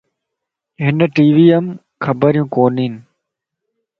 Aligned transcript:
ھن 0.83 0.95
ٽي 1.15 1.25
ويئم 1.35 1.65
خبريون 2.03 2.47
ڪونين. 2.55 2.93